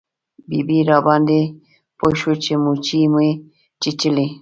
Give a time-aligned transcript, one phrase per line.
[0.49, 1.41] ببۍ راباندې
[1.97, 3.29] پوه شوه چې موچۍ مې
[3.81, 4.27] چیچلی.